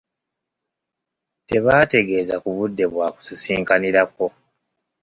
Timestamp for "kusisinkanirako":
3.15-4.25